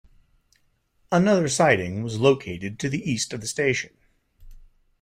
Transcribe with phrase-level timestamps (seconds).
[1.11, 3.91] Another siding was located to the east of the station.